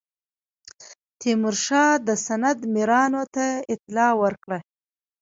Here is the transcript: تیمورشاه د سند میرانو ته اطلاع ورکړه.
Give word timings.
تیمورشاه 1.19 1.91
د 2.07 2.09
سند 2.25 2.59
میرانو 2.73 3.23
ته 3.35 3.45
اطلاع 3.73 4.11
ورکړه. 4.21 4.59